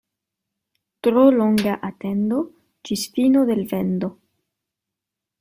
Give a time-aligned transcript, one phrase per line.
[1.07, 2.41] Tro longa atendo
[2.91, 4.11] ĝis fino de l' vendo.